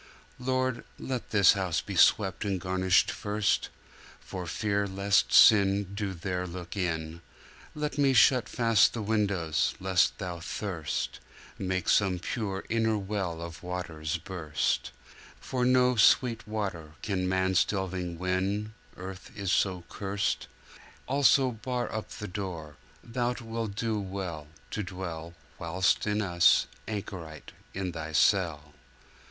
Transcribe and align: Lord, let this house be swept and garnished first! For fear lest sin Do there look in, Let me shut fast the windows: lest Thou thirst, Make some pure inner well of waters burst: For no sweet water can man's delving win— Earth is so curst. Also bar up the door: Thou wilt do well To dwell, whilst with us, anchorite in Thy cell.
Lord, 0.39 0.83
let 0.97 1.29
this 1.29 1.53
house 1.53 1.79
be 1.79 1.95
swept 1.95 2.43
and 2.43 2.59
garnished 2.59 3.11
first! 3.11 3.69
For 4.19 4.47
fear 4.47 4.87
lest 4.87 5.31
sin 5.31 5.93
Do 5.93 6.15
there 6.15 6.47
look 6.47 6.75
in, 6.75 7.21
Let 7.75 7.99
me 7.99 8.13
shut 8.13 8.49
fast 8.49 8.93
the 8.93 9.03
windows: 9.03 9.75
lest 9.79 10.17
Thou 10.17 10.39
thirst, 10.39 11.19
Make 11.59 11.87
some 11.87 12.17
pure 12.17 12.65
inner 12.67 12.97
well 12.97 13.43
of 13.43 13.61
waters 13.61 14.17
burst: 14.17 14.89
For 15.39 15.63
no 15.65 15.95
sweet 15.97 16.47
water 16.47 16.93
can 17.03 17.29
man's 17.29 17.63
delving 17.63 18.17
win— 18.17 18.73
Earth 18.97 19.29
is 19.37 19.51
so 19.51 19.83
curst. 19.87 20.47
Also 21.07 21.51
bar 21.51 21.93
up 21.93 22.09
the 22.09 22.27
door: 22.27 22.75
Thou 23.03 23.35
wilt 23.39 23.75
do 23.75 23.99
well 23.99 24.47
To 24.71 24.81
dwell, 24.81 25.35
whilst 25.59 26.03
with 26.07 26.21
us, 26.21 26.65
anchorite 26.87 27.51
in 27.75 27.91
Thy 27.91 28.13
cell. 28.13 28.73